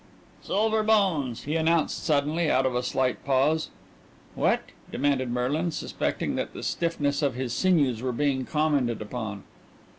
"'Silver 0.41 0.81
Bones,'" 0.81 1.43
he 1.43 1.55
announced 1.55 2.03
suddenly 2.03 2.49
out 2.49 2.65
of 2.65 2.73
a 2.73 2.81
slight 2.81 3.23
pause. 3.23 3.69
"What?" 4.33 4.61
demanded 4.91 5.29
Merlin, 5.29 5.69
suspecting 5.69 6.33
that 6.37 6.53
the 6.55 6.63
stiffness 6.63 7.21
of 7.21 7.35
his 7.35 7.53
sinews 7.53 8.01
were 8.01 8.11
being 8.11 8.43
commented 8.45 9.13
on. 9.13 9.43